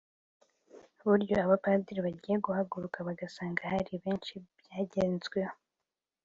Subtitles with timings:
[1.07, 5.55] buryo abapadiri bagiye bahagaruka bagasanga hari byinshi byagezweho